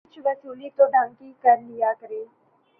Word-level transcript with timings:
کچھ 0.05 0.19
وصولی 0.25 0.69
تو 0.77 0.85
ڈھنگ 0.85 1.13
کی 1.19 1.31
کرا 1.41 1.55
لیا 1.67 1.91
کریں۔ 1.99 2.23